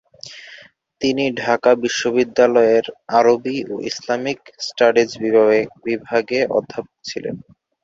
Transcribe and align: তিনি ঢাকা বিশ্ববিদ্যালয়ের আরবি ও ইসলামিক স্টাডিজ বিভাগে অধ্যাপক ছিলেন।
তিনি 1.01 1.23
ঢাকা 1.39 1.71
বিশ্ববিদ্যালয়ের 1.83 2.85
আরবি 3.17 3.57
ও 3.69 3.85
ইসলামিক 3.89 4.39
স্টাডিজ 4.67 5.09
বিভাগে 5.85 6.39
অধ্যাপক 6.57 6.95
ছিলেন। 7.09 7.35